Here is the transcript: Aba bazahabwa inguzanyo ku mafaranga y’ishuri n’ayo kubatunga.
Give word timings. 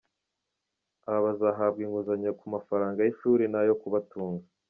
Aba 1.07 1.19
bazahabwa 1.25 1.79
inguzanyo 1.85 2.31
ku 2.39 2.45
mafaranga 2.55 2.99
y’ishuri 3.01 3.43
n’ayo 3.51 3.73
kubatunga. 3.81 4.43